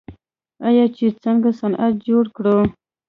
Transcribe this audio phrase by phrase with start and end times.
[0.67, 2.57] آیا چې څنګه صنعت جوړ کړو؟